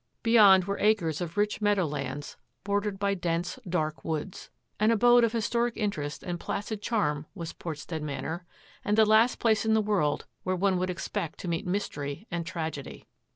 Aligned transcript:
Beyond 0.23 0.63
were 0.65 0.79
acres 0.79 1.21
of 1.21 1.37
rich 1.37 1.61
meadow 1.61 1.85
lands, 1.85 2.35
bordered 2.63 2.97
by 2.97 3.13
dense, 3.13 3.59
dark 3.69 4.03
woods. 4.03 4.49
An 4.79 4.89
abode 4.89 5.23
of 5.23 5.33
his 5.33 5.47
toric 5.47 5.73
interest 5.75 6.23
and 6.23 6.39
placid 6.39 6.81
charm 6.81 7.27
was 7.35 7.53
Portstead 7.53 8.01
Manor, 8.01 8.43
and 8.83 8.97
the 8.97 9.05
last 9.05 9.37
place 9.37 9.63
in 9.63 9.75
the 9.75 9.79
world 9.79 10.25
where 10.41 10.55
one 10.55 10.79
would 10.79 10.89
expect 10.89 11.37
to 11.41 11.47
meet 11.47 11.67
mystery 11.67 12.25
and 12.31 12.47
tragedy. 12.47 13.05